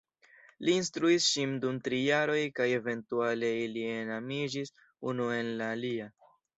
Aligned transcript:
Li 0.69 0.73
instruis 0.83 1.27
ŝin 1.33 1.53
dum 1.65 1.77
tri 1.89 1.99
jaroj 2.07 2.39
kaj 2.61 2.67
eventuale 2.79 3.55
ili 3.69 3.87
enamiĝis 4.01 4.77
unu 5.13 5.33
en 5.41 5.57
la 5.63 5.75
alia. 5.81 6.15